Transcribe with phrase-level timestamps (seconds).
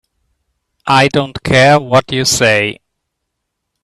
[0.87, 2.79] I don't care what you say.